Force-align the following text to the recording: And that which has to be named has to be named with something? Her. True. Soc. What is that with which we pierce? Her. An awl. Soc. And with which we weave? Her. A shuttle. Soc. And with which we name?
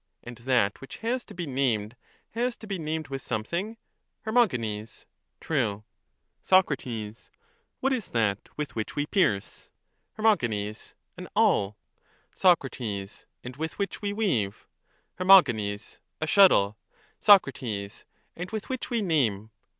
And 0.23 0.37
that 0.37 0.81
which 0.81 0.97
has 1.05 1.23
to 1.25 1.35
be 1.35 1.45
named 1.45 1.95
has 2.31 2.55
to 2.55 2.65
be 2.65 2.79
named 2.79 3.09
with 3.09 3.21
something? 3.21 3.77
Her. 4.21 4.47
True. 5.39 5.83
Soc. 6.41 6.71
What 7.81 7.93
is 7.93 8.09
that 8.09 8.39
with 8.57 8.75
which 8.75 8.95
we 8.95 9.05
pierce? 9.05 9.69
Her. 10.13 10.25
An 10.41 11.27
awl. 11.35 11.77
Soc. 12.33 12.67
And 12.81 13.55
with 13.57 13.77
which 13.77 14.01
we 14.01 14.11
weave? 14.11 14.67
Her. 15.19 15.43
A 16.19 16.25
shuttle. 16.25 16.77
Soc. 17.19 17.47
And 17.61 18.51
with 18.51 18.69
which 18.69 18.89
we 18.89 19.03
name? 19.03 19.51